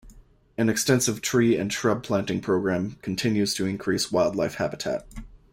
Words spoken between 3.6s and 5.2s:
increase wildlife habitat.